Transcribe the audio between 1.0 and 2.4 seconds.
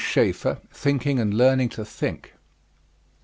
and Learning to Think.